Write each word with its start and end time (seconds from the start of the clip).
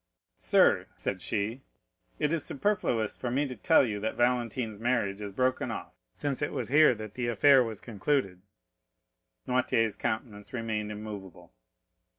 "Sir," 0.39 0.87
said 0.95 1.21
she, 1.21 1.61
"it 2.17 2.33
is 2.33 2.43
superfluous 2.43 3.15
for 3.15 3.29
me 3.29 3.47
to 3.47 3.55
tell 3.55 3.85
you 3.85 3.99
that 3.99 4.15
Valentine's 4.15 4.79
marriage 4.79 5.21
is 5.21 5.31
broken 5.31 5.69
off, 5.69 5.93
since 6.11 6.41
it 6.41 6.51
was 6.51 6.69
here 6.69 6.95
that 6.95 7.13
the 7.13 7.27
affair 7.27 7.63
was 7.63 7.79
concluded." 7.79 8.41
Noirtier's 9.47 9.95
countenance 9.95 10.53
remained 10.53 10.91
immovable. 10.91 11.53